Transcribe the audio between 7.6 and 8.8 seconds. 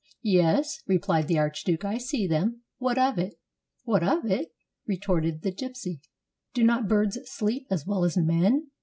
as well as men?